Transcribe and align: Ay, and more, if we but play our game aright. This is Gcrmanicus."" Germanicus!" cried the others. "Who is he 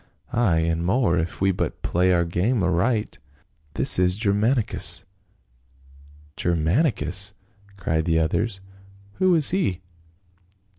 Ay, 0.33 0.57
and 0.61 0.83
more, 0.83 1.15
if 1.19 1.41
we 1.41 1.51
but 1.51 1.83
play 1.83 2.11
our 2.11 2.25
game 2.25 2.63
aright. 2.63 3.19
This 3.75 3.99
is 3.99 4.19
Gcrmanicus."" 4.19 5.05
Germanicus!" 6.37 7.35
cried 7.77 8.05
the 8.05 8.17
others. 8.17 8.61
"Who 9.19 9.35
is 9.35 9.51
he 9.51 9.83